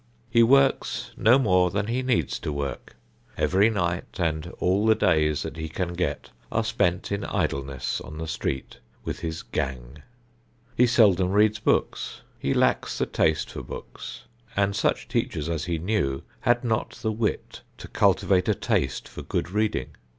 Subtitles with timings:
[0.31, 2.95] He works no more than he needs to work.
[3.37, 8.17] Every night and all the days that he can get are spent in idleness on
[8.17, 10.01] the street with his "gang."
[10.75, 12.21] He seldom reads books.
[12.39, 14.23] He lacks the taste for books,
[14.55, 19.21] and such teachers as he knew had not the wit to cultivate a taste for
[19.21, 19.89] good reading.